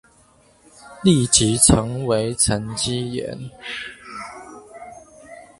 [1.03, 3.37] 立即成為沈積岩